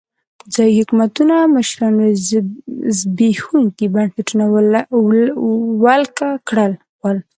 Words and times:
ځايي 0.53 0.73
حکومتونو 0.79 1.35
مشرانو 1.55 2.05
زبېښونکي 2.97 3.85
بنسټونه 3.95 4.45
ولکه 5.83 6.29
کړل. 6.49 6.73